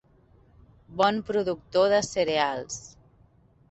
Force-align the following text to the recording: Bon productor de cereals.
Bon 1.03 1.21
productor 1.29 1.89
de 1.95 2.03
cereals. 2.11 2.85